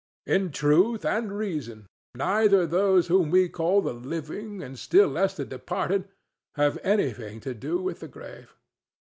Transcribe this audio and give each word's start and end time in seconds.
In 0.25 0.49
truth 0.49 1.05
and 1.05 1.31
reason, 1.31 1.85
neither 2.15 2.65
those 2.65 3.05
whom 3.05 3.29
we 3.29 3.47
call 3.47 3.83
the 3.83 3.93
living, 3.93 4.63
and 4.63 4.79
still 4.79 5.07
less 5.09 5.37
the 5.37 5.45
departed, 5.45 6.07
have 6.55 6.79
anything 6.81 7.39
to 7.41 7.53
do 7.53 7.77
with 7.79 7.99
the 7.99 8.07
grave." 8.07 8.55